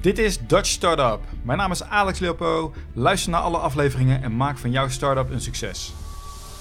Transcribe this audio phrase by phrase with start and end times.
[0.00, 1.20] Dit is Dutch Startup.
[1.42, 2.72] Mijn naam is Alex Leopo.
[2.92, 5.92] Luister naar alle afleveringen en maak van jouw startup een succes.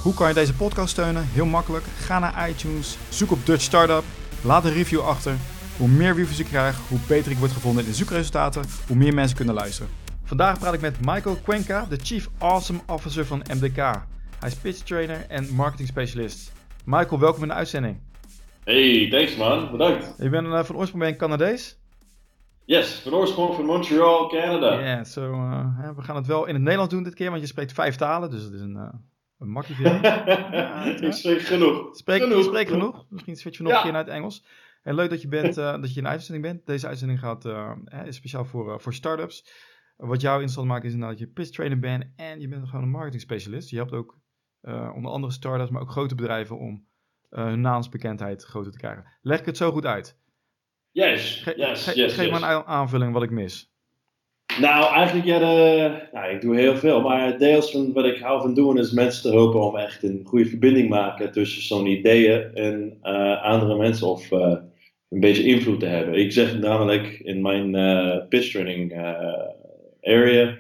[0.01, 1.23] Hoe kan je deze podcast steunen?
[1.27, 1.85] Heel makkelijk.
[1.85, 4.03] Ga naar iTunes, zoek op Dutch Startup,
[4.43, 5.35] laat een review achter.
[5.77, 9.13] Hoe meer reviews ik krijg, hoe beter ik word gevonden in de zoekresultaten, hoe meer
[9.13, 9.91] mensen kunnen luisteren.
[10.23, 13.77] Vandaag praat ik met Michael Cuenca, de Chief Awesome Officer van MDK.
[14.39, 16.51] Hij is pitch trainer en marketing specialist.
[16.85, 17.97] Michael, welkom in de uitzending.
[18.63, 20.13] Hey, thanks man, bedankt.
[20.17, 21.79] Je bent uh, van oorsprong ben Canadees?
[22.70, 24.73] Yes, van oorsprong van Montreal, Canada.
[24.73, 27.42] Ja, yeah, so, uh, we gaan het wel in het Nederlands doen dit keer, want
[27.42, 28.93] je spreekt vijf talen, dus het is een, uh,
[29.39, 31.95] een makkelijk ja, ik spreek genoeg.
[31.95, 32.38] Spreek, genoeg.
[32.38, 33.05] Je spreekt genoeg.
[33.09, 33.78] Misschien switch je nog ja.
[33.78, 34.45] een keer naar het Engels.
[34.84, 36.66] En leuk dat je, bent, uh, dat je in de uitzending bent.
[36.66, 37.45] Deze uitzending gaat,
[38.05, 39.52] is speciaal voor, voor startups.
[39.95, 42.84] Wat jou interessant maakt is inderdaad dat je pitch trainer bent en je bent gewoon
[42.84, 43.70] een marketing specialist.
[43.70, 44.17] Je helpt ook
[44.95, 46.88] onder andere startups, maar ook grote bedrijven om
[47.30, 49.06] hun naamsbekendheid groter te krijgen.
[49.22, 50.17] Leg ik het zo goed uit?
[50.92, 52.40] Yes, yes, ge yes, Geef yes.
[52.40, 53.70] maar een aanvulling wat ik mis.
[54.60, 57.02] Nou, eigenlijk, ja, de, nou, ik doe heel veel.
[57.02, 60.22] Maar deels van wat ik hou van doen is mensen te helpen om echt een
[60.23, 64.56] goede verbinding te maken tussen zo'n ideeën en uh, andere mensen of uh,
[65.09, 66.14] een beetje invloed te hebben.
[66.14, 68.94] Ik zeg namelijk in mijn uh, pitch training
[70.02, 70.58] area,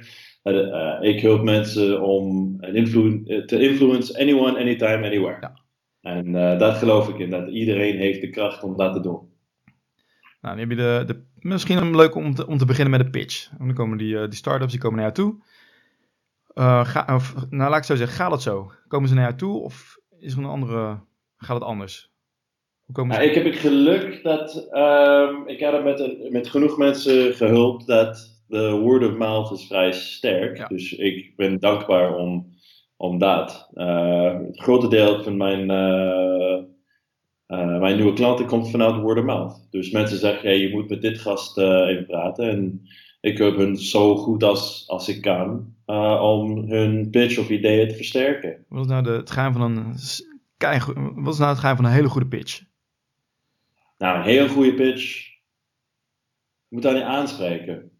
[1.01, 5.37] ik help mensen om een te influence anyone, anytime, anywhere.
[5.41, 5.53] Ja.
[6.01, 9.28] En dat geloof ik in, dat iedereen heeft de kracht om dat te doen.
[10.41, 13.19] Nou, dan heb je de, de, misschien leuk om te, om te beginnen met de
[13.19, 13.49] pitch.
[13.59, 15.41] En dan komen die, uh, die start-ups die komen naar jou toe.
[16.55, 18.71] Uh, ga, of, nou, laat ik zo zeggen, gaat het zo?
[18.87, 20.99] Komen ze naar jou toe of is er een andere,
[21.37, 22.11] gaat het anders?
[22.85, 23.19] Hoe komen ze...
[23.19, 27.87] Nou, ik heb het geluk dat um, ik heb met, een, met genoeg mensen gehulpt
[27.87, 30.57] dat de word of mouth is vrij sterk.
[30.57, 30.67] Ja.
[30.67, 32.53] Dus ik ben dankbaar om,
[32.97, 33.69] om dat.
[33.73, 35.71] Uh, het grote deel van mijn
[37.49, 39.67] uh, mijn nieuwe klanten komt vanuit word of mouth.
[39.69, 42.49] Dus mensen zeggen, hey, je moet met dit gast uh, even praten.
[42.49, 42.87] En
[43.21, 47.87] ik help hun zo goed als, als ik kan uh, om hun pitch of ideeën
[47.87, 48.65] te versterken.
[48.67, 49.85] Wat is nou de, het geheim van een,
[51.23, 52.63] wat is nou het geheim van een hele goede pitch?
[53.97, 55.27] Nou, een hele goede pitch.
[56.67, 57.73] Je moet daar niet aanspreken.
[57.73, 57.91] Het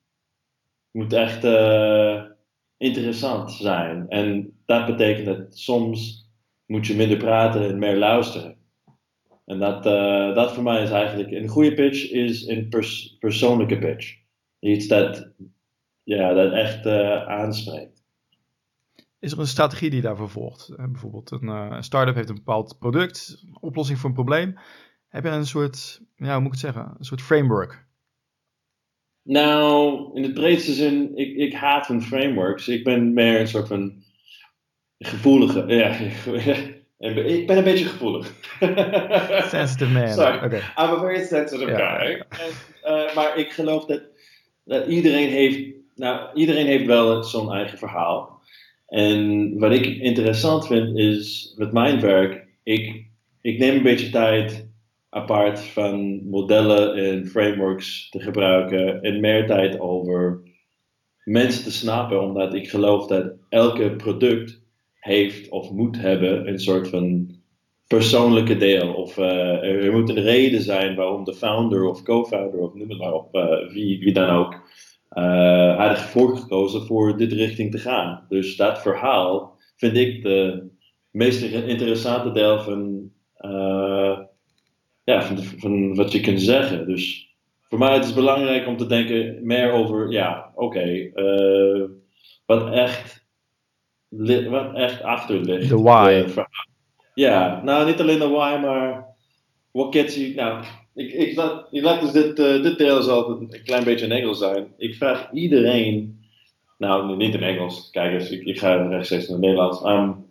[0.92, 1.44] moet echt
[2.78, 4.06] interessant zijn.
[4.10, 6.30] En dat betekent dat soms
[6.66, 8.59] moet je minder praten en meer luisteren.
[9.50, 13.78] En dat, uh, dat voor mij is eigenlijk, een goede pitch is een pers persoonlijke
[13.78, 14.18] pitch.
[14.60, 15.32] Iets dat,
[16.04, 18.04] ja, dat echt uh, aanspreekt.
[19.20, 20.70] Is er een strategie die daarvoor volgt?
[20.70, 24.58] Uh, bijvoorbeeld een uh, start-up heeft een bepaald product, oplossing voor een probleem.
[25.08, 27.88] Heb je een soort, ja, hoe moet ik het zeggen, een soort framework?
[29.24, 32.68] Nou, in het breedste zin, ik, ik haat van frameworks.
[32.68, 34.04] Ik ben meer een soort van
[34.98, 35.98] gevoelige, ja,
[37.00, 38.34] ik ben een beetje gevoelig.
[39.50, 40.08] sensitive man.
[40.14, 40.36] Sorry.
[40.46, 40.60] Okay.
[40.60, 41.98] I'm a very sensitive Ja.
[41.98, 42.24] guy.
[42.30, 42.50] En,
[42.94, 44.02] uh, maar ik geloof dat,
[44.64, 45.60] dat iedereen heeft,
[45.96, 48.42] nou, iedereen heeft wel zo'n eigen verhaal.
[48.88, 53.06] En wat ik interessant vind is, met mijn werk, ik,
[53.42, 54.68] ik neem een beetje tijd
[55.10, 60.42] apart van modellen en frameworks te gebruiken en meer tijd over
[61.24, 64.59] mensen te snappen, omdat ik geloof dat elke product
[65.00, 67.38] heeft of moet hebben een soort van
[67.88, 68.94] persoonlijke deel.
[68.94, 73.26] Of uh, er moet een reden zijn waarom de founder of co-founder of noem het
[73.32, 74.54] uh, wie, wie dan ook,
[75.14, 78.26] uh, had ervoor gekozen voor dit richting te gaan.
[78.30, 80.68] Dus dat verhaal vind ik de
[81.12, 83.12] meest interessante deel van,
[85.04, 86.88] ja, van, van wat je kunt zeggen.
[86.88, 91.12] Dus voor mij is het belangrijk om te denken meer over, ja, oké,
[92.46, 93.29] wat echt
[94.50, 95.70] wat echt achter ligt.
[95.70, 96.24] De why.
[96.28, 96.46] Uh,
[97.14, 99.06] ja, nou niet alleen de why, maar
[99.72, 100.34] what gets you...
[100.34, 100.64] Nou,
[100.96, 104.12] ik, ik, laat, ik laat dus dit, uh, dit deel zal een klein beetje in
[104.12, 104.74] Engels zijn.
[104.78, 106.20] Ik vraag iedereen,
[106.78, 109.84] nou niet in Engels, kijk eens, ik, ik ga rechtstreeks naar het Nederlands.
[109.84, 110.28] Um,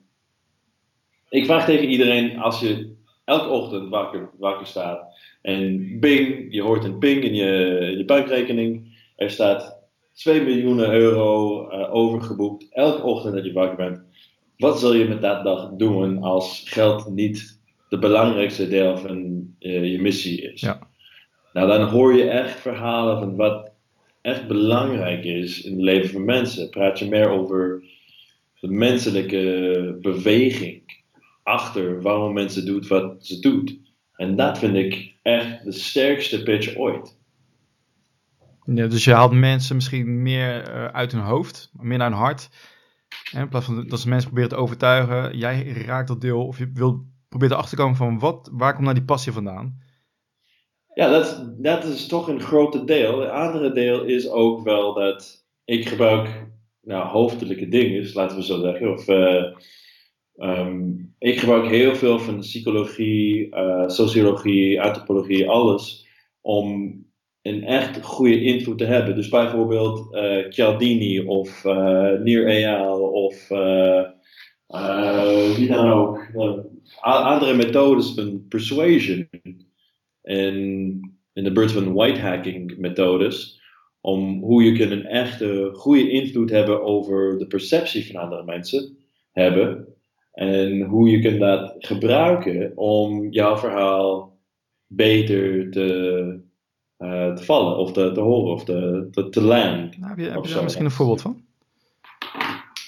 [1.29, 6.85] ik vraag tegen iedereen, als je elke ochtend wakker, wakker staat en bing, je hoort
[6.85, 9.78] een ping in je, in je bankrekening, er staat
[10.19, 14.03] 2 miljoen euro uh, overgeboekt elke ochtend dat je wakker bent.
[14.57, 19.19] Wat zul je met dat dag doen als geld niet de belangrijkste deel van
[19.61, 20.61] uh, je missie is?
[20.61, 20.89] Ja.
[21.53, 23.71] Nou, dan hoor je echt verhalen van wat
[24.21, 26.71] echt belangrijk is in het leven van mensen.
[26.71, 27.83] Praat je meer over
[28.61, 30.83] de menselijke beweging
[31.43, 33.87] achter waarom mensen doen wat ze doen.
[34.17, 37.18] En dat vind ik echt de sterkste pitch ooit.
[38.75, 42.49] Dus je haalt mensen misschien meer uh, uit hun hoofd, meer naar hun hart.
[43.33, 46.71] In plaats van dat ze mensen proberen te overtuigen, jij raakt dat deel of je
[46.75, 49.79] wil probeert erachter te komen van wat, waar komt nou die passie vandaan.
[50.95, 51.25] ja,
[51.59, 53.21] dat, is toch een grote deel.
[53.21, 56.47] Het andere deel is ook wel dat ik gebruik
[56.83, 58.93] nou, hoofdelijke dingen, laten we zo zeggen.
[58.93, 59.45] Of, uh,
[60.37, 66.07] um, ik gebruik heel veel van psychologie, uh, sociologie, antropologie, alles.
[66.41, 67.07] Om
[67.49, 69.15] een echt goede invloed te hebben.
[69.15, 73.49] Dus bijvoorbeeld uh, Cialdini of uh, Nir Eyal of
[75.57, 76.27] wie dan ook.
[77.01, 79.29] andere methodes van persuasion
[80.23, 80.55] en
[81.33, 83.57] in de beurt van white hacking methodes.
[84.01, 88.97] Om hoe je kunt een echte goede invloed hebben over de perceptie van andere mensen
[89.33, 89.87] hebben.
[90.33, 94.39] En hoe je kunt dat gebruiken om jouw verhaal
[94.87, 96.38] beter te,
[96.99, 99.99] uh, te vallen of te, te horen of te, te, te land.
[99.99, 101.43] Nou, heb je, heb je daar misschien een voorbeeld van?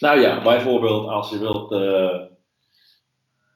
[0.00, 1.72] Nou ja, bijvoorbeeld als je wilt.
[1.72, 2.20] Uh,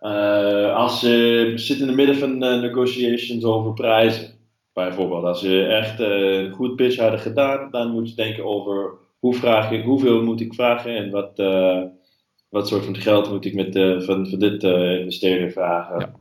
[0.01, 4.33] uh, als je zit in het midden van negotiations over prijzen.
[4.73, 9.35] Bijvoorbeeld, als je echt een goed pitch hadden gedaan, dan moet je denken over hoe
[9.35, 11.37] vraag ik, hoeveel moet ik vragen en wat,
[12.49, 13.73] wat soort van geld moet ik met,
[14.05, 15.99] van, van dit investeerder vragen.
[15.99, 16.13] Ja.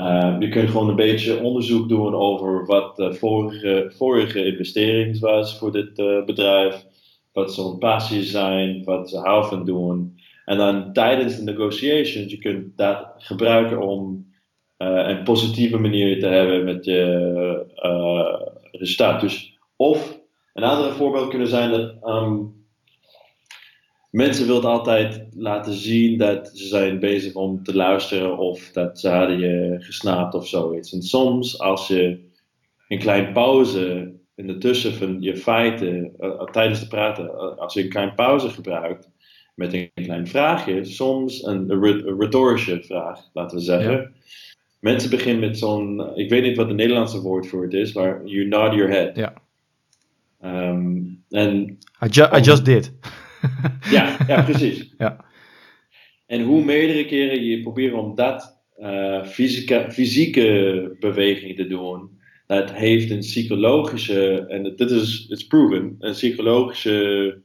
[0.00, 5.58] Uh, je kunt gewoon een beetje onderzoek doen over wat de vorige, vorige investering was
[5.58, 6.86] voor dit uh, bedrijf,
[7.32, 10.18] wat zo'n passies zijn, wat ze houden doen.
[10.44, 14.26] En dan tijdens de negotiations, je kunt dat gebruiken om
[14.78, 17.66] uh, een positieve manier te hebben met je
[18.72, 19.20] resultaat.
[19.20, 20.20] Dus, of
[20.54, 22.59] een andere voorbeeld kunnen zijn dat um,
[24.10, 29.08] mensen willen altijd laten zien dat ze zijn bezig om te luisteren of dat ze
[29.08, 30.92] hadden je gesnapt of zoiets.
[30.92, 32.28] En soms als je
[32.88, 37.74] een kleine pauze in de tussen van je feiten uh, tijdens het praten, uh, als
[37.74, 39.10] je een kleine pauze gebruikt
[39.54, 43.92] met een klein vraagje, soms een, een retorische vraag, laten we zeggen.
[43.92, 44.10] Ja.
[44.80, 48.20] Mensen beginnen met zo'n, ik weet niet wat het Nederlandse woord voor het is, maar
[48.24, 49.16] you nod your head.
[49.16, 49.32] Ja.
[50.44, 52.92] Um, en, I, ju I just did.
[53.96, 54.94] ja, ja, precies.
[54.98, 55.24] ja.
[56.26, 62.72] En hoe meerdere keren je probeert om dat uh, fysieke, fysieke beweging te doen, dat
[62.72, 67.38] heeft een psychologische, en dit is it's proven, een psychologische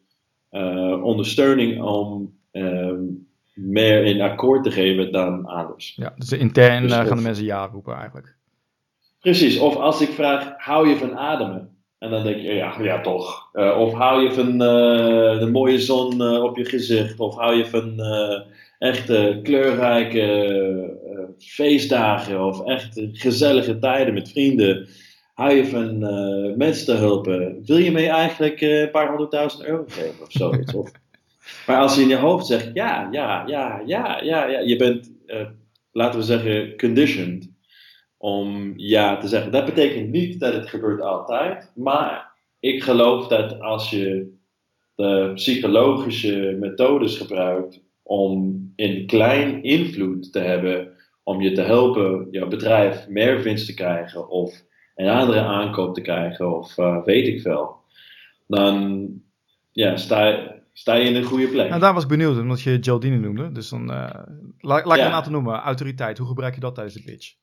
[0.52, 5.94] uh, ondersteuning om um, meer in akkoord te geven dan anders.
[5.96, 8.36] Ja, dus intern dus gaan of, de mensen ja roepen eigenlijk.
[9.20, 11.75] Precies, of als ik vraag, hou je van ademen?
[12.06, 13.50] En dan denk je, ja, ja toch.
[13.54, 17.20] Uh, of hou je van uh, de mooie zon uh, op je gezicht?
[17.20, 18.00] Of hou je van
[18.80, 22.46] echte kleurrijke feestdagen?
[22.46, 24.88] Of echt gezellige tijden met vrienden?
[25.34, 26.00] Hou je van
[26.58, 27.62] mensen te helpen?
[27.66, 30.74] Wil je mee eigenlijk een paar honderdduizend euro geven of zoiets?
[30.74, 30.92] of,
[31.68, 34.60] maar als je in je hoofd zegt, ja, ja, ja, ja, ja, ja.
[34.60, 35.12] Je bent,
[35.92, 37.54] laten we zeggen, conditioned
[38.26, 39.52] om ja te zeggen.
[39.52, 44.34] Dat betekent niet dat het gebeurt altijd, maar ik geloof dat als je
[44.96, 50.92] de psychologische methodes gebruikt om een klein invloed te hebben,
[51.24, 54.64] om je te helpen jouw bedrijf meer winst te krijgen of
[54.96, 57.76] een andere aankoop te krijgen of uh, weet ik veel,
[58.48, 59.08] dan
[59.72, 61.70] ja, sta, sta je in een goede plek.
[61.70, 63.52] Nou, daar was ik benieuwd, omdat je Jaldini noemde.
[63.52, 64.10] Dus dan uh,
[64.60, 65.04] laat, laat ja.
[65.04, 65.60] ik een aantal noemen.
[65.60, 67.34] Autoriteit, hoe gebruik je dat tijdens de pitch?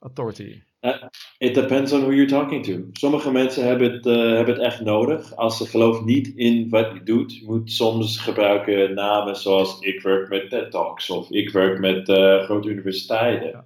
[0.00, 0.62] Authority?
[0.82, 1.08] Uh,
[1.38, 2.88] it depends on who you're talking to.
[2.92, 5.36] Sommige mensen hebben het, uh, hebben het echt nodig.
[5.36, 10.02] Als ze geloven niet in wat je doet, je moet soms gebruiken namen zoals ik
[10.02, 13.48] werk met TED Talks of ik werk met uh, grote universiteiten.
[13.48, 13.64] Ja.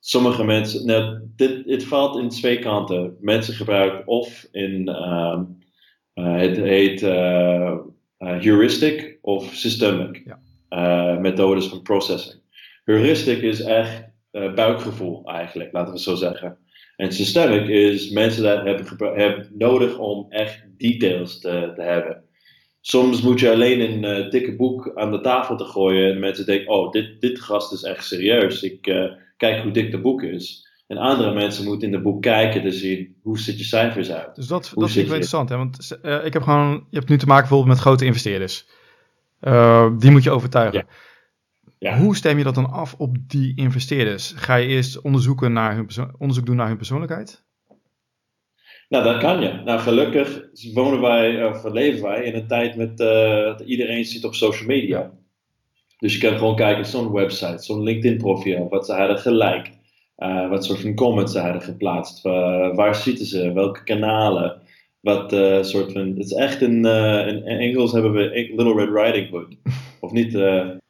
[0.00, 3.16] Sommige mensen, nou, dit, het valt in twee kanten.
[3.20, 5.58] Mensen gebruiken of in, um,
[6.14, 7.00] het heet
[8.18, 11.18] heuristic of systemic ja.
[11.20, 12.40] methodes van processing.
[12.84, 16.58] Heuristic is echt uh, buikgevoel eigenlijk, laten we zo zeggen.
[16.96, 22.24] En systemic is mensen dat hebben, hebben nodig om echt details te, te hebben.
[22.80, 26.46] Soms moet je alleen een uh, dikke boek aan de tafel te gooien en mensen
[26.46, 28.62] denken, oh, dit, dit gast is echt serieus.
[28.62, 30.64] Ik uh, kijk hoe dik de boek is.
[30.86, 34.34] En andere mensen moeten in het boek kijken te zien hoe ziet je cijfers uit.
[34.34, 35.56] Dus dat, dat vind ik wel interessant, hè?
[35.56, 38.66] want ik heb gewoon, je hebt nu te maken bijvoorbeeld met grote investeerders.
[39.98, 40.78] die moet je overtuigen.
[40.78, 40.94] Ja.
[41.78, 41.98] Ja.
[41.98, 44.32] Hoe stem je dat dan af op die investeerders?
[44.36, 47.44] Ga je eerst onderzoeken naar hun onderzoek doen naar hun persoonlijkheid?
[48.88, 49.52] Nou, dat kan je.
[49.64, 50.40] Nou, gelukkig
[50.74, 54.66] wonen wij, of leven wij in een tijd met uh, dat iedereen zit op social
[54.66, 55.10] media.
[55.98, 59.78] Dus je kan gewoon kijken, zo'n website, zo'n LinkedIn profiel, wat ze hadden geliked,
[60.18, 64.60] uh, wat soort van comments ze hadden geplaatst, waar zitten ze, welke kanalen,
[65.00, 65.30] wat
[65.66, 66.84] soort van, het is echt een,
[67.26, 69.56] in Engels hebben we Little Red Riding Hood.
[70.06, 70.34] Of niet,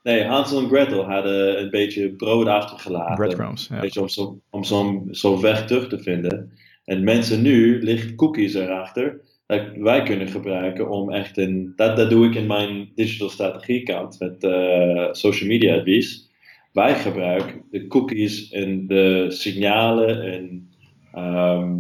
[0.07, 3.15] Nee, Hansel en Gretel hadden een beetje brood achtergelaten.
[3.15, 3.81] Breadcrumbs, ja.
[3.81, 6.53] Weet je, om zo'n om zo'n zo'n weg terug te vinden.
[6.85, 9.21] En mensen nu liggen cookies erachter.
[9.47, 11.73] Dat wij kunnen gebruiken om echt een.
[11.77, 16.31] Dat, dat doe ik in mijn digital strategie kant met eh, social media advies.
[16.73, 20.69] Wij gebruiken de cookies en de signalen en
[21.13, 21.75] ehm,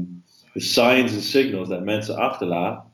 [0.53, 2.91] de signs en signals dat mensen achterlaten.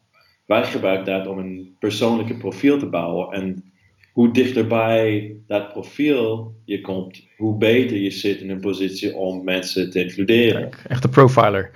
[0.47, 3.31] Wij gebruiken dat om een persoonlijke profiel te bouwen.
[3.31, 3.72] En
[4.13, 9.91] hoe dichterbij dat profiel je komt, hoe beter je zit in een positie om mensen
[9.91, 10.61] te includeren.
[10.61, 11.71] Kijk, echt een profiler.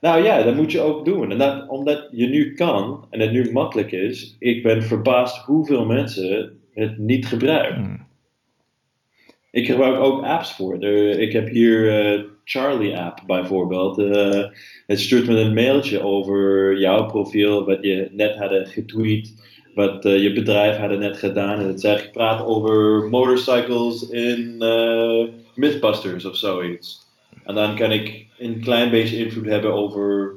[0.00, 1.30] Nou ja, dat moet je ook doen.
[1.30, 5.86] En dat, omdat je nu kan en het nu makkelijk is, ik ben verbaasd hoeveel
[5.86, 7.84] mensen het niet gebruiken.
[7.84, 8.06] Hmm.
[9.50, 10.78] Ik gebruik ook apps voor.
[10.78, 13.98] Er, ik heb hier eh, Charlie app bijvoorbeeld.
[13.98, 14.44] Eh,
[14.86, 19.41] het stuurt me een mailtje over jouw profiel, wat je net hadden getweet,
[19.74, 21.58] wat eh, je bedrijf hadden net gedaan.
[21.58, 27.06] En het zegt, ik praat over motorcycles in eh, Mythbusters of zoiets.
[27.44, 30.34] En dan kan ik een klein beetje invloed hebben over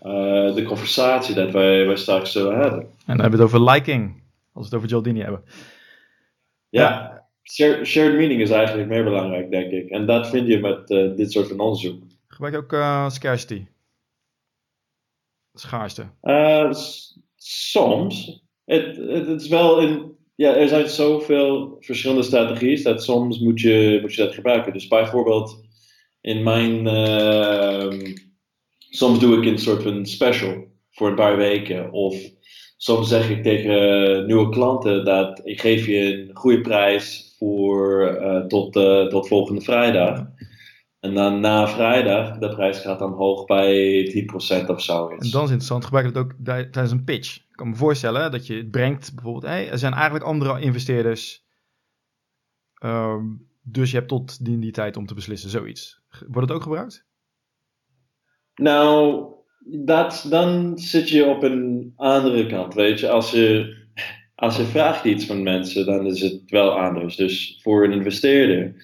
[0.00, 2.80] eh, de conversatie dat wij, wij straks zullen hebben.
[2.80, 4.22] En dan hebben we het over liking,
[4.52, 5.42] als we het over Jaldini hebben.
[6.68, 9.88] Ja, share- shared meaning is eigenlijk meer belangrijk, denk ik.
[9.88, 12.02] En dat vind je met dit soort van onderzoek.
[12.28, 13.66] Gebruik je ook scarcity?
[15.54, 16.06] Schaarste.
[17.36, 18.46] Soms.
[18.68, 19.82] Het, het, is wel.
[20.34, 24.72] Ja, er zijn zoveel verschillende strategieën dat soms moet je, moet je dat gebruiken.
[24.72, 25.60] Dus bijvoorbeeld
[26.20, 26.86] in mijn.
[26.86, 28.14] ehm,
[28.90, 31.92] soms doe ik een soort van special voor een paar weken.
[31.92, 32.16] Of
[32.76, 38.46] soms zeg ik tegen nieuwe klanten dat ik geef je een goede prijs voor, eh,
[38.46, 40.26] tot, eh, tot volgende vrijdag.
[41.08, 44.04] En dan na vrijdag, de prijs gaat dan hoog bij
[44.64, 45.08] 10% of zo.
[45.08, 47.36] En dan is het interessant, gebruik je het ook tijdens een pitch.
[47.36, 51.44] Ik kan me voorstellen dat je het brengt, bijvoorbeeld, hey, er zijn eigenlijk andere investeerders.
[52.74, 53.24] Ehm,
[53.62, 56.00] dus je hebt tot die, die tijd om te beslissen, zoiets.
[56.26, 57.06] Wordt het ook gebruikt?
[58.54, 59.24] Nou,
[59.84, 63.10] dat, dan zit je op een andere kant, weet je.
[63.10, 63.76] Als je,
[64.34, 67.16] als je vraagt iets van mensen, dan is het wel anders.
[67.16, 68.74] Dus voor een investeerder,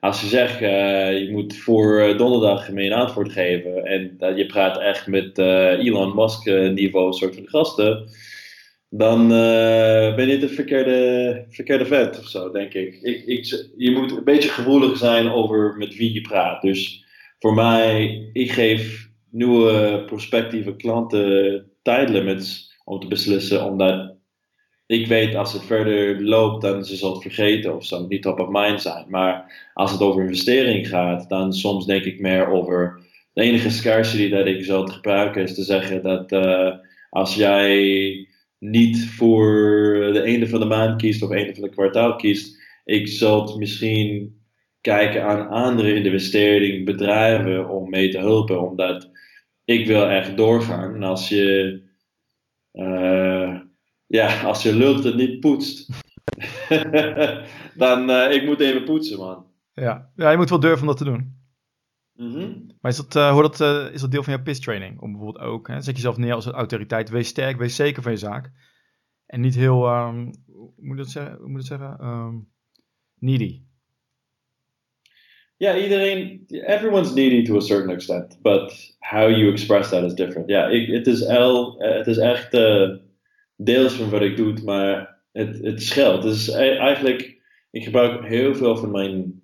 [0.00, 4.46] als je zegt, eh, je moet voor eh, donderdag een antwoord geven en dat je
[4.46, 8.08] praat echt met eh, Elon Musk niveau soort van gasten,
[8.90, 9.28] dan
[10.16, 12.98] ben je de verkeerde, verkeerde vent of zo, denk ik.
[13.02, 13.70] ik, ik.
[13.76, 16.62] Je moet een beetje gevoelig zijn over met wie je praat.
[16.62, 17.04] Dus
[17.38, 24.17] voor mij, ik geef nieuwe prospectieve klanten tijdlimits om te beslissen, omdat
[24.88, 28.40] ik weet als het verder loopt, dan ze zal het vergeten of zo, niet top
[28.40, 29.04] of mind zijn.
[29.08, 33.00] Maar als het over investering gaat, dan soms denk ik meer over
[33.32, 36.70] de enige scarcity dat ik zou gebruiken is te zeggen dat eh,
[37.10, 38.26] als jij
[38.58, 39.44] niet voor
[40.12, 44.40] de einde van de maand kiest of einde van het kwartaal kiest, ik het misschien
[44.80, 49.10] kijken aan andere investeeringbedrijven om mee te helpen, omdat
[49.64, 50.94] ik wil echt doorgaan.
[50.94, 51.80] En als je,
[52.72, 53.60] eh,
[54.08, 55.90] ja, als je lult het niet poetst,
[57.82, 59.46] dan uh, ik moet even poetsen, man.
[59.72, 60.10] Ja.
[60.16, 61.36] ja, je moet wel durven om dat te doen.
[62.14, 62.66] Mm -hmm.
[62.80, 65.00] Maar is dat, uh, dat, uh, is dat deel van jouw pitch training?
[65.00, 68.18] Om bijvoorbeeld ook, hè, zet jezelf neer als autoriteit, wees sterk, wees zeker van je
[68.18, 68.50] zaak.
[69.26, 71.36] En niet heel, um, hoe moet je dat zeggen?
[71.36, 72.06] Hoe moet dat zeggen?
[72.06, 72.48] Um,
[73.18, 73.62] needy.
[75.56, 80.48] Ja, iedereen, everyone's needy to a certain extent, but how you express that is different.
[80.48, 82.54] Ja, ik, het, is el, het is echt
[83.58, 86.22] deels van wat ik doe, maar het, het scheelt.
[86.22, 89.42] Dus eigenlijk, ik gebruik heel veel van mijn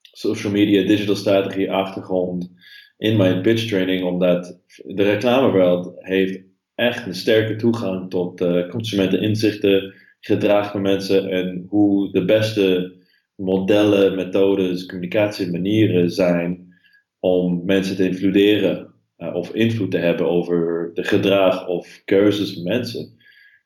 [0.00, 2.50] social media, digital strategie achtergrond
[2.96, 6.40] in mijn pitch training, omdat de reclamewereld heeft
[6.74, 12.96] echt een sterke toegang tot uh, consumenteninzichten, gedrag van mensen en hoe de beste
[13.34, 16.74] modellen, methodes, communicatiemanieren zijn
[17.18, 22.62] om mensen te includeren uh, of invloed te hebben over de gedrag of keuzes van
[22.62, 23.17] mensen.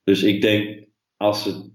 [0.05, 0.85] Dus ik denk
[1.17, 1.71] als het,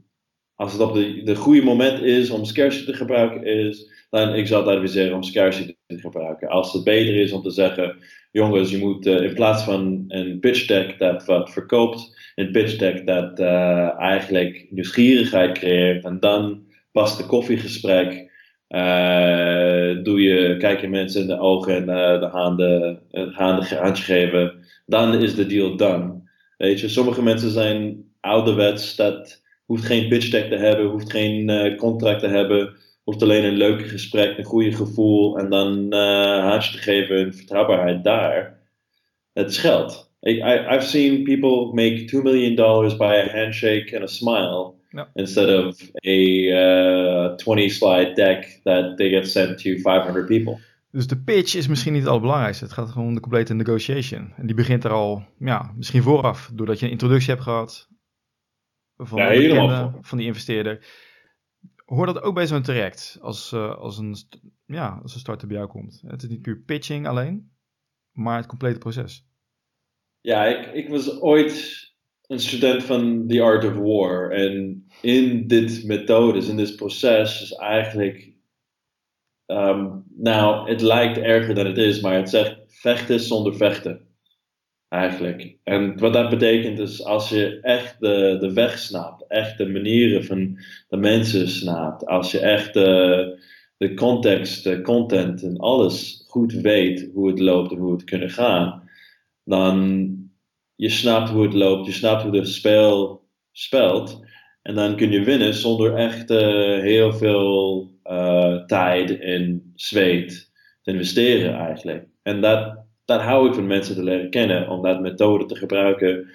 [0.56, 4.48] als het op de, de goede moment is om scarcity te gebruiken, is, dan ik
[4.48, 6.48] zou het adviseren om scarcity te gebruiken.
[6.48, 7.98] Als het beter is om te zeggen,
[8.32, 12.76] jongens, je moet uh, in plaats van een pitch deck dat wat verkoopt, een pitch
[12.76, 18.26] deck dat uh, eigenlijk nieuwsgierigheid creëert en dan pas de koffiegesprek.
[18.70, 21.86] Uh, doe je, kijk je mensen in de ogen en
[22.20, 24.54] de handen, een handje geven.
[24.86, 26.22] Dan is de deal done.
[26.58, 28.96] Weet je, sommige mensen zijn ouderwets.
[28.96, 32.76] Dat hoeft geen pitch deck te hebben, hoeft geen uh, contract te hebben.
[33.04, 35.38] Hoeft alleen een leuk gesprek, een goede gevoel.
[35.38, 38.60] En dan een handje te geven en vertrouwbaarheid daar.
[39.34, 40.12] Het is geld.
[40.28, 42.56] I, seen people make $2 million
[42.98, 44.76] by a handshake and a smile.
[45.14, 50.58] Instead of a 20 uh, slide deck that they get sent to 500 people.
[50.92, 52.64] Dus de pitch is misschien niet het allerbelangrijkste.
[52.64, 54.34] Het gaat gewoon om de complete negotiation.
[54.38, 57.88] En die begint er al, ja, misschien vooraf, doordat je een introductie hebt gehad
[58.98, 60.86] van, ja, bekende, van die investeerder.
[61.86, 64.16] Hoor dat ook bij zo'n traject als, uh, als, een,
[64.66, 66.04] ja, als een starter bij jou komt?
[66.08, 67.52] Het is niet puur pitching alleen,
[68.12, 69.26] maar het complete proces.
[70.22, 71.86] Ja, ik, ik was ooit
[72.28, 74.32] een student van The Art of War.
[74.32, 78.36] En in dit methodes, in dit proces, is eigenlijk.
[79.46, 84.07] Um, nou, het lijkt erger dan het is, maar het zegt vechten zonder vechten.
[84.90, 85.58] Eigenlijk.
[85.64, 90.24] En wat dat betekent is als je echt de, de weg snapt, echt de manieren
[90.26, 93.40] van de mensen snapt, als je echt de,
[93.78, 98.30] de context, de content en alles goed weet hoe het loopt en hoe het kunnen
[98.30, 98.90] gaan,
[99.44, 100.10] dan
[100.76, 104.26] je snapt hoe het loopt, je snapt hoe het spel speelt.
[104.62, 110.52] En dan kun je winnen zonder echt uh, heel veel uh, tijd en zweet
[110.82, 112.08] te investeren eigenlijk.
[112.24, 116.28] En dat, dat hou ik van mensen te leren kennen, om dat methode te gebruiken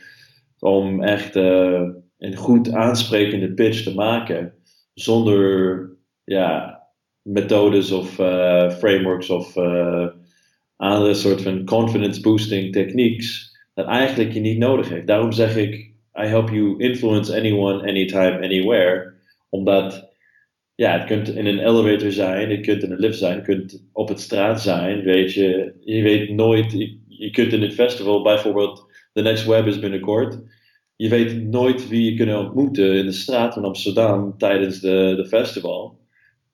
[0.59, 1.89] om echt uh,
[2.19, 4.55] een goed aansprekende pitch te maken.
[4.95, 5.91] Zonder
[6.25, 6.83] ja,
[7.23, 8.15] methodes of
[8.79, 9.57] frameworks of
[10.77, 15.07] andere soort van confidence boosting techniques dat eigenlijk je niet nodig heeft.
[15.07, 15.75] Daarom zeg ik,
[16.15, 19.13] I help you influence anyone, anytime, anywhere.
[19.49, 20.12] Omdat,
[20.75, 23.85] ja, het kunt in een elevator zijn, het kunt in een lift zijn, het kunt
[23.93, 25.75] op het straat zijn, weet je.
[25.81, 26.73] Je weet nooit,
[27.09, 30.39] je, kunt in het festival bijvoorbeeld, The Next Web is binnenkort.
[30.97, 35.27] Je weet nooit wie je kunt ontmoeten in de straat van Amsterdam tijdens de, de
[35.27, 36.01] festival.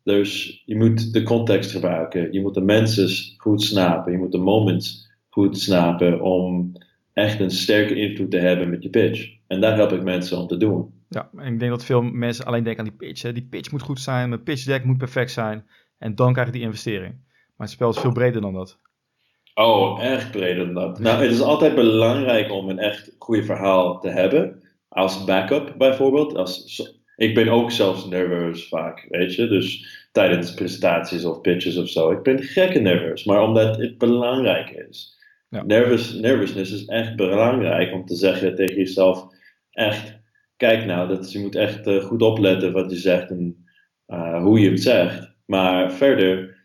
[0.03, 2.33] Dus je moet de context gebruiken.
[2.33, 4.13] Je moet de mensen goed snappen.
[4.13, 6.73] Je moet de moments goed snappen om
[7.13, 9.37] echt een sterke invloed te hebben met je pitch.
[9.47, 10.98] En daar help ik mensen om te doen.
[11.09, 13.23] Ja, en ik denk dat veel mensen alleen denken aan die pitch.
[13.23, 13.33] Hè.
[13.33, 15.67] Die pitch moet goed zijn, mijn pitch deck moet perfect zijn.
[15.99, 17.15] En dan krijg je die investering.
[17.57, 18.79] Maar het spel is veel breder dan dat.
[19.55, 20.99] Oh, echt breder dan dat.
[20.99, 24.63] Nou, het is altijd belangrijk om een echt goed verhaal te hebben.
[24.89, 26.37] Als backup bijvoorbeeld.
[26.37, 26.83] Als,
[27.17, 29.49] ik ben ook zelfs nerveus vaak, weet je.
[29.49, 32.11] Dus tijdens presentaties of pitches of zo.
[32.11, 33.25] Ik ben gekke nerveus.
[33.25, 35.17] Maar omdat het belangrijk is.
[35.49, 35.63] Ja.
[35.63, 39.27] Nervous, nervousness is echt belangrijk om te zeggen tegen jezelf:
[39.71, 40.19] echt,
[40.59, 43.67] kijk nou, dat, je moet echt uh, goed opletten wat je zegt en
[44.09, 45.37] uh, hoe je het zegt.
[45.45, 46.57] Maar verder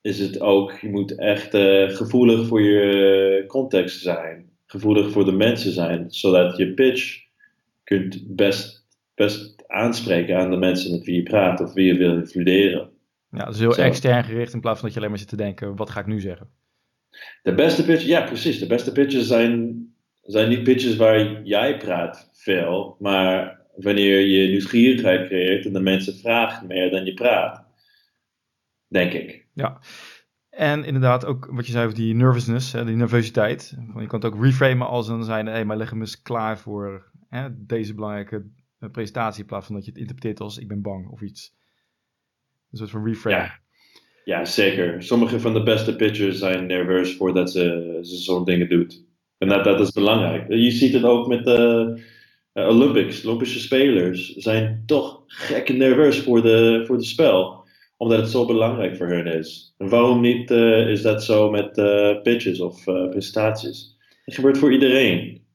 [0.00, 5.32] is het ook, je moet echt uh, gevoelig voor je context zijn, gevoelig voor de
[5.32, 7.26] mensen zijn, zodat je pitch
[7.84, 12.14] kunt best, best aanspreken aan de mensen met wie je praat of wie je wil
[12.14, 12.90] influeren.
[13.30, 15.76] Ja, dus heel extern gericht in plaats van dat je alleen maar zit te denken:
[15.76, 16.50] wat ga ik nu zeggen?
[17.42, 18.58] De beste pitches, ja precies.
[18.58, 19.87] De beste pitches zijn,
[20.32, 26.18] zijn niet pitches waar jij praat veel, maar wanneer je nieuwsgierigheid creëert en de mensen
[26.18, 27.66] vragen meer dan je praat.
[28.88, 29.46] Denk ik.
[29.52, 29.80] Ja.
[30.50, 33.76] En inderdaad ook wat je zei over die nervousness, die nervositeit.
[33.98, 36.58] Je kan het ook reframen als een zijn, hé, hey, maar leg hem eens klaar
[36.58, 38.46] voor hè, deze belangrijke
[38.92, 41.56] presentatie in plaats van dat je het interpreteert als ik ben bang of iets.
[42.70, 43.36] Een soort van reframe.
[43.36, 43.60] Ja.
[44.24, 45.02] Ja, zeker.
[45.02, 49.07] Sommige van de beste pitchers zijn nerveus voordat ze, ze zo'n dingen doet.
[49.38, 50.48] En dat, dat is belangrijk.
[50.48, 51.92] Je ziet het ook met de
[52.54, 53.24] uh, Olympics.
[53.24, 57.66] Olympische spelers zijn toch gek nerveus voor de, voor de spel.
[57.96, 59.74] Omdat het zo belangrijk voor hen is.
[59.78, 63.96] En waarom niet uh, is dat zo met uh, pitches of presentaties?
[64.24, 65.46] Het gebeurt voor iedereen.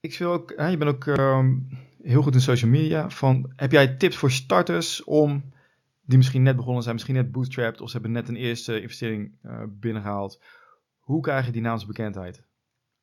[0.00, 1.54] Ik wil ook, je bent ook ehm,
[2.02, 3.10] heel goed in social media.
[3.10, 5.52] Van, heb jij tips voor starters om
[6.00, 9.32] die misschien net begonnen zijn, misschien net bootstrapped of ze hebben net een eerste investering
[9.42, 10.42] uh, binnengehaald.
[11.10, 12.46] Hoe krijg je die naamsbekendheid?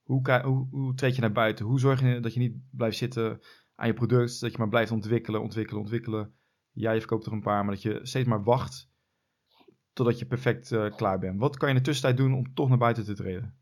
[0.04, 1.66] Hoe, hoe, hoe treed je naar buiten?
[1.66, 3.40] Hoe zorg je dat je niet blijft zitten
[3.76, 6.34] aan je product, dat je maar blijft ontwikkelen, ontwikkelen, ontwikkelen.
[6.72, 8.90] Ja, je verkoopt er een paar, maar dat je steeds maar wacht
[9.94, 11.40] totdat je perfect uh, klaar bent.
[11.40, 13.58] Wat kan je in de tussentijd doen om toch naar buiten te treden?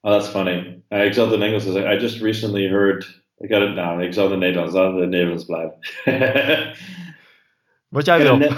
[0.00, 0.82] Oh, that's funny.
[0.88, 1.92] Uh, ik zal het in Engels zeggen.
[1.92, 3.26] I just recently heard.
[3.36, 5.78] Ik had het nou, ik zal in Nederlands, laten in Nederlands blijven.
[7.96, 8.38] Wat jij wil.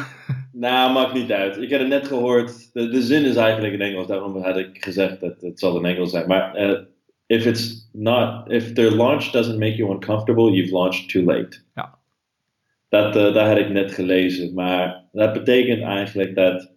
[0.59, 1.57] nou, maakt niet uit.
[1.57, 2.73] Ik heb het net gehoord.
[2.73, 4.07] De, de, zin is eigenlijk in Engels.
[4.07, 6.29] Daarom had ik gezegd dat het zal in Engels zijn.
[6.29, 6.79] Maar uh,
[7.27, 11.59] if it's not, if the launch doesn't make you uncomfortable, you've launched too late.
[11.75, 11.99] Ja.
[12.89, 14.55] Dat, uh, dat had ik net gelezen.
[14.55, 16.73] Maar dat betekent eigenlijk dat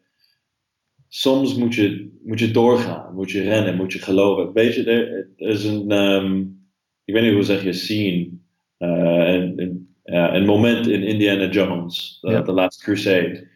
[1.08, 4.54] soms moet je, moet je doorgaan, moet je rennen, moet je geloven.
[4.54, 4.84] Weet je,
[5.38, 6.65] er, is een, um,
[7.06, 8.30] ik weet niet hoe zeg je, scene.
[8.80, 12.44] Uh, een, uh, een moment in Indiana Jones, de, ja.
[12.46, 13.48] Last Crusade,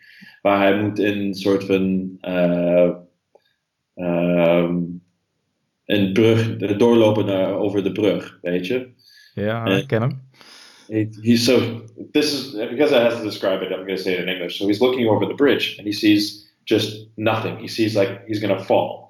[0.46, 2.90] waar hij moet in een soort van uh,
[3.96, 5.02] um,
[5.86, 8.90] een brug, doorlopen naar, over de brug, weet je.
[9.34, 10.22] Ja, ik ken hem.
[10.88, 11.82] he, he's so.
[12.12, 13.72] This is because I have to describe it.
[13.72, 14.58] I'm going to say it in English.
[14.58, 17.58] So he's looking over the bridge and he sees just nothing.
[17.58, 19.10] He sees like he's going to fall,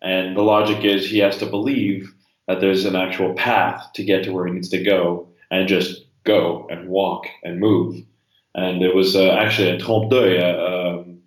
[0.00, 2.14] and the logic is he has to believe
[2.46, 6.06] that there's an actual path to get to where he needs to go, and just
[6.22, 8.04] go and walk and move.
[8.56, 11.18] And it was uh, actually a trompe d'oeil, uh, um,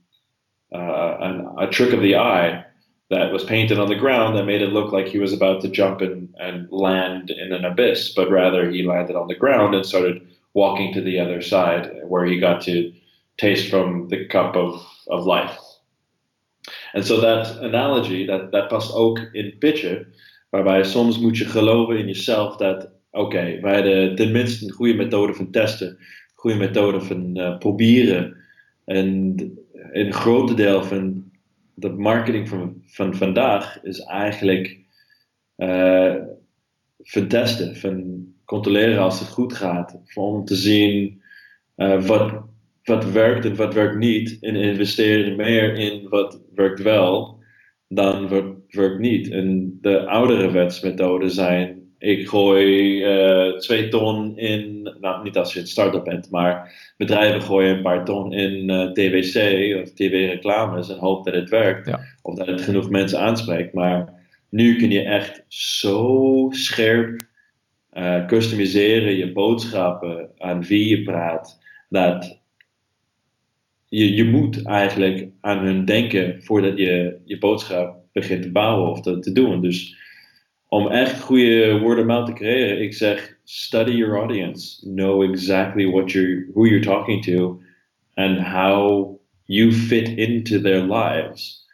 [0.74, 2.65] uh, a trick of the eye
[3.10, 5.70] that was painted on the ground that made it look like he was about to
[5.70, 9.86] jump and, and land in an abyss, but rather he landed on the ground and
[9.86, 12.92] started walking to the other side where he got to
[13.38, 15.58] taste from the cup of, of life.
[16.94, 20.13] En so that analogy, that, that past ook in pitchen,
[20.50, 24.94] waarbij soms moet je geloven in jezelf dat, oké, okay, wij hebben tenminste een goede
[24.94, 25.98] methode van testen,
[26.39, 28.36] goede methode van uh, proberen.
[28.86, 29.36] En
[29.91, 31.32] een groot deel van
[31.73, 34.80] de marketing van, van vandaag is eigenlijk
[35.58, 36.15] uh,
[36.97, 41.21] van testen, van controleren als het goed gaat, om te zien
[41.78, 42.41] uh, wat,
[42.84, 47.39] wat werkt en wat werkt niet en investeren meer in wat werkt wel
[47.88, 49.30] dan wat werkt niet.
[49.30, 55.59] En de oudere wetsmethoden zijn ik gooi uh, twee ton in, nou niet als je
[55.59, 59.35] een start-up bent, maar bedrijven gooien een paar ton in uh, TVC
[59.81, 61.88] of tv-reclames en hoop dat het werkt.
[61.88, 61.99] Ja.
[62.21, 63.73] Of dat het genoeg mensen aanspreekt.
[63.73, 64.13] Maar
[64.49, 67.21] nu kun je echt zo scherp
[67.93, 71.59] uh, customiseren je boodschappen aan wie je praat,
[71.89, 72.39] dat
[73.88, 79.01] je, je moet eigenlijk aan hun denken voordat je je boodschap begint te bouwen of
[79.01, 79.62] te, te doen.
[79.62, 79.97] Dus
[80.69, 85.86] om echt goede word of mouth te creëren, ik zeg study your audience, know exactly
[85.86, 87.60] what you're, who you're talking to,
[88.15, 91.65] and how you fit into their lives.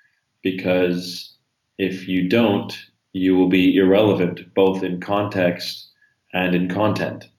[0.42, 1.36] Because
[1.78, 5.92] if you don't, you will be irrelevant both in context
[6.32, 7.30] and in content.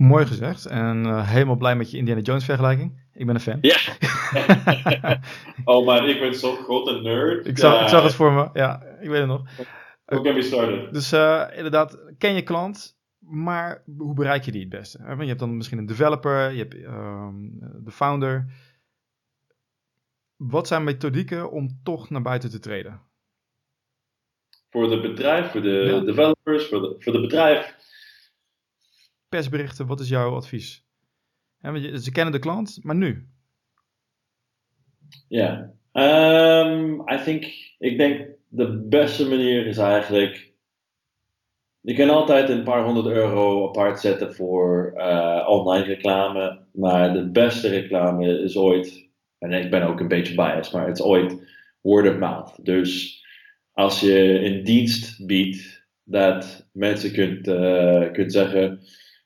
[0.00, 3.02] Mooi gezegd en uh, helemaal blij met je Indiana Jones vergelijking.
[3.12, 3.58] Ik ben een fan.
[3.60, 3.78] Ja.
[5.64, 7.46] oh man, ik ben zo'n grote nerd.
[7.46, 9.42] Ik zag, ik zag het voor me, ja, ik weet het nog.
[10.04, 10.92] Hoe can we started?
[10.92, 14.98] Dus uh, inderdaad, ken je klant, maar hoe bereik je die het beste?
[15.18, 18.52] Je hebt dan misschien een developer, je hebt um, de founder.
[20.36, 23.00] Wat zijn methodieken om toch naar buiten te treden?
[24.70, 26.00] Voor de bedrijf, voor de ja.
[26.00, 27.79] developers, voor de, voor de bedrijf.
[29.30, 30.84] Persberichten, wat is jouw advies?
[31.94, 33.28] Ze kennen de klant, maar nu?
[35.28, 37.20] Ja, yeah.
[37.20, 37.44] I think,
[37.78, 40.52] ik denk de beste manier is eigenlijk.
[41.80, 46.60] Je kan altijd een paar honderd euro apart zetten voor uh, online reclame.
[46.72, 49.08] Maar de beste reclame is ooit.
[49.38, 51.48] En ik ben ook een beetje biased, maar het is ooit
[51.80, 52.64] word of mouth.
[52.64, 53.24] Dus
[53.72, 58.80] als je een dienst biedt dat mensen kunt, uh, kunt zeggen.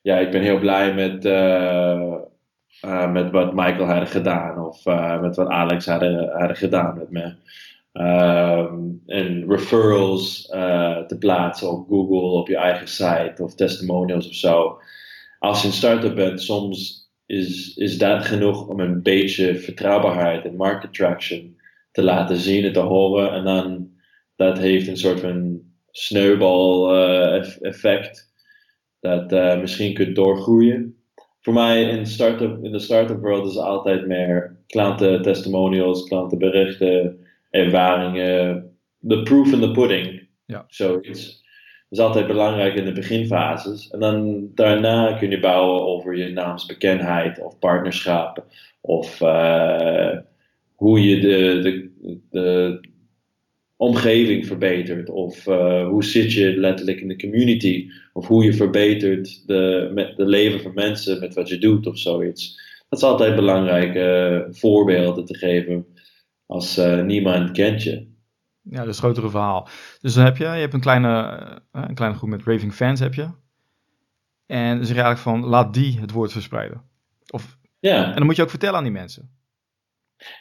[0.05, 4.67] Ja, ik ben heel blij met, uh, met wat Michael had gedaan.
[4.67, 4.85] Of
[5.21, 6.03] met wat Alex had,
[6.59, 7.35] gedaan met me
[7.93, 10.47] um, en referrals
[11.07, 14.79] te plaatsen op Google, op je eigen site of testimonials of zo.
[15.39, 20.57] Als je een start-up bent, soms is, is dat genoeg om een beetje vertrouwbaarheid en
[20.57, 21.57] market traction
[21.93, 23.33] te laten zien en te horen.
[23.33, 23.91] En dan
[24.37, 26.97] dat heeft een soort van sneeuwbal
[27.61, 28.33] effect
[29.05, 30.97] dat uh, misschien kunt doorgroeien.
[31.41, 37.19] Voor mij in, start-up, in de start-up world is altijd meer klanten testimonials, klantenberichten,
[37.51, 40.27] ervaringen, de proof in the pudding.
[40.47, 40.65] Ja.
[40.69, 41.43] Zoiets.
[41.89, 43.91] Dat is altijd belangrijk in de beginfases.
[43.91, 48.45] En dan daarna kun je bouwen over je naamsbekendheid of partnerschap.
[48.81, 50.17] Of uh,
[50.75, 51.91] hoe je de, de,
[52.31, 52.81] de
[53.85, 55.11] omgeving verbetert.
[55.11, 57.91] Of uh, hoe zit je letterlijk in de community.
[58.13, 61.99] Of hoe je verbetert de, met de leven van mensen met wat je doet of
[61.99, 62.63] zoiets.
[62.89, 65.87] Dat is altijd belangrijk uh, voorbeelden te geven
[66.47, 68.13] als uh, niemand kent je.
[68.63, 69.69] Ja, dat is het grotere verhaal.
[70.01, 71.41] Dus dan heb je, je hebt een kleine,
[71.73, 73.29] een kleine groep met raving fans heb je.
[74.47, 76.83] En dan zeg je eigenlijk van, laat die het woord verspreiden.
[77.31, 78.07] Of, ja.
[78.07, 79.34] En dan moet je ook vertellen aan die mensen.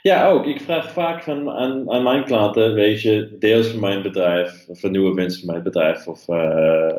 [0.02, 0.46] Ja, ook.
[0.46, 4.80] Ik vraag vaak van, aan, aan mijn klanten, weet je, deels van mijn bedrijf, of
[4.80, 6.98] van nieuwe mensen van mijn bedrijf, of uh,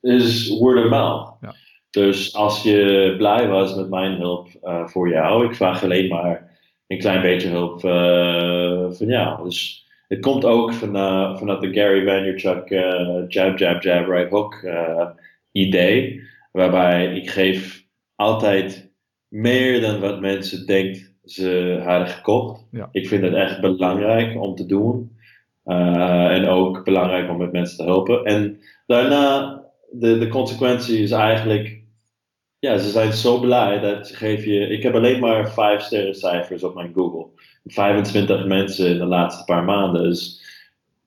[0.00, 1.36] is word of mouth.
[1.40, 1.54] Ja.
[1.90, 4.48] Dus als je blij was met mijn hulp
[4.84, 9.44] voor jou, ik vraag alleen maar een klein beetje hulp uh, van jou.
[9.44, 12.68] Dus het komt ook van, uh, vanuit de Gary Vaynerchuk
[13.28, 14.66] jab, jab, jab, right hook
[15.52, 16.22] idee.
[16.52, 17.84] Waarbij ik geef
[18.14, 18.92] altijd
[19.28, 22.66] meer dan wat mensen denken ze hadden gekocht.
[22.70, 22.88] Ja.
[22.92, 25.14] Ik vind het echt belangrijk om te doen.
[25.64, 28.24] en ook belangrijk om met mensen te helpen.
[28.24, 29.60] En daarna
[29.90, 31.80] de, de consequentie is eigenlijk,
[32.58, 36.14] ja, ze zijn zo blij dat ze geven je, ik heb alleen maar 5 sterren
[36.14, 37.26] cijfers op mijn Google.
[37.64, 40.44] 25 mensen in de laatste paar maanden is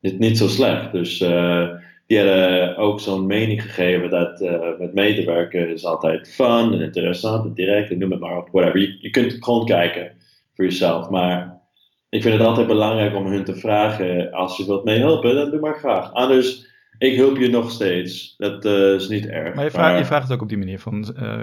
[0.02, 0.92] dit niet zo slecht.
[0.92, 1.70] Dus uh,
[2.10, 7.46] die hadden ook zo'n mening gegeven dat uh, met medewerken is altijd fun en interessant
[7.46, 8.80] en direct en noem het maar op, whatever.
[8.80, 10.12] Je, je kunt gewoon kijken
[10.54, 11.62] voor jezelf, maar
[12.10, 15.60] ik vind het altijd belangrijk om hun te vragen, als je wilt meehelpen, dan doe
[15.60, 16.14] maar graag.
[16.14, 16.68] Anders,
[16.98, 18.36] ik help je nog steeds.
[18.38, 19.56] Dat uh, is niet erg.
[19.56, 21.42] Maar je, vraagt, je vraagt het ook op die manier van, uh,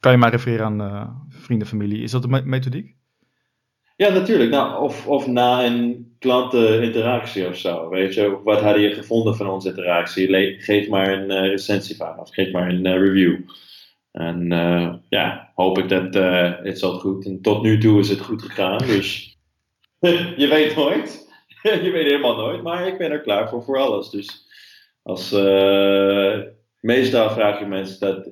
[0.00, 2.02] kan je maar refereren aan vrienden, familie.
[2.02, 2.94] Is dat de methodiek?
[3.96, 4.50] Ja, natuurlijk.
[4.50, 7.88] Nou, of, of na een klanteninteractie of zo.
[7.88, 10.60] Weet je, wat hadden je gevonden van onze interactie?
[10.60, 13.38] geef maar een uh, recensie van of geef maar een uh, review.
[14.12, 16.14] En uh, ja, hoop ik dat
[16.64, 17.26] het zat goed.
[17.26, 18.78] En tot nu toe is het goed gegaan.
[18.78, 19.36] Dus
[20.36, 21.28] je weet nooit.
[21.84, 22.62] je weet helemaal nooit.
[22.62, 24.10] Maar ik ben er klaar voor voor alles.
[24.10, 24.46] Dus
[25.02, 25.30] als
[26.80, 28.30] meestal vraag je mensen dat.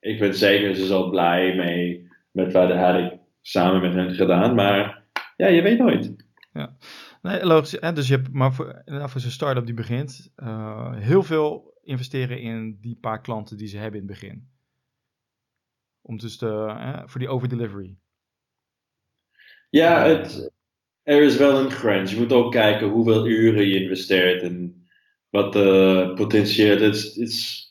[0.00, 4.54] Ik ben zeker ze zo blij mee met wat had ik samen met hen gedaan.
[4.54, 5.02] Maar
[5.36, 6.14] ja, je weet nooit.
[6.52, 6.76] Ja.
[7.22, 7.76] Nee, logisch.
[7.80, 7.92] Hè?
[7.92, 12.78] Dus je hebt maar voor, voor zo'n start-up die begint, uh, heel veel investeren in
[12.80, 14.48] die paar klanten die ze hebben in het begin.
[16.00, 17.96] Om dus de, hè, voor die overdelivery.
[19.70, 20.52] Ja, het,
[21.02, 22.12] er is wel een grens.
[22.12, 24.86] Je moet ook kijken hoeveel uren je investeert en
[25.28, 27.70] wat de potentieel is.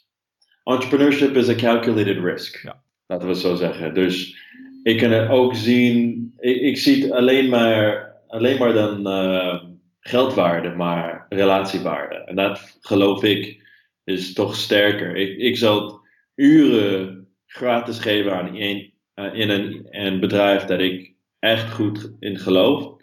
[0.64, 2.64] Entrepreneurship is a calculated risk.
[2.64, 2.84] Ja.
[3.06, 3.94] Laten we het zo zeggen.
[3.94, 4.40] Dus
[4.84, 9.64] ik kan het ook zien, ik, ik zie alleen maar, alleen maar dan uh,
[10.00, 12.16] geldwaarde, maar relatiewaarde.
[12.16, 13.62] En dat geloof ik
[14.04, 15.16] is toch sterker.
[15.16, 16.00] Ik, ik zou
[16.36, 18.94] uren gratis geven aan een,
[19.34, 19.50] in
[19.92, 23.00] een, bedrijf dat ik echt goed in geloof.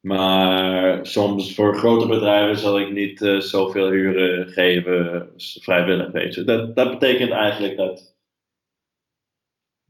[0.00, 6.10] Maar soms voor grote bedrijven zal ik niet uh, zoveel uren geven vrijwillig.
[6.10, 6.44] Weet je.
[6.44, 8.16] Dat, dat betekent eigenlijk dat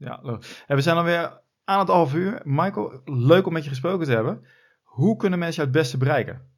[0.01, 0.21] ja,
[0.67, 2.41] en we zijn alweer aan het half uur.
[2.43, 4.45] Michael, leuk om met je gesproken te hebben.
[4.83, 6.49] Hoe kunnen mensen jou het beste bereiken?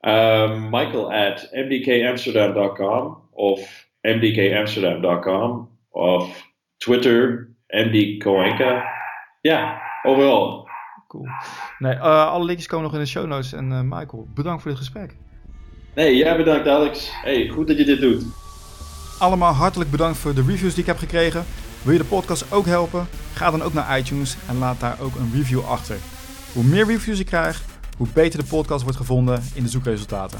[0.00, 8.84] Um, Michael at mdkamsterdam.com of mdkamsterdam.com of Twitter, mdkoenka.
[9.40, 10.68] Ja, overal.
[11.08, 11.26] Cool.
[11.78, 13.52] Nee, uh, alle linkjes komen nog in de show notes.
[13.52, 15.16] En uh, Michael, bedankt voor dit gesprek.
[15.94, 17.10] Nee, jij bedankt Alex.
[17.22, 18.24] Hey, goed dat je dit doet.
[19.18, 21.44] Allemaal hartelijk bedankt voor de reviews die ik heb gekregen.
[21.86, 23.08] Wil je de podcast ook helpen?
[23.34, 25.96] Ga dan ook naar iTunes en laat daar ook een review achter.
[26.52, 27.62] Hoe meer reviews ik krijg,
[27.96, 30.38] hoe beter de podcast wordt gevonden in de zoekresultaten.